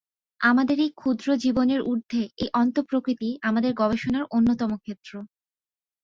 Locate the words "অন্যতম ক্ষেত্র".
4.31-5.11